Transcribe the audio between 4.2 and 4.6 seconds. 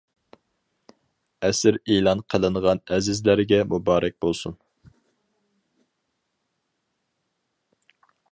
بولسۇن!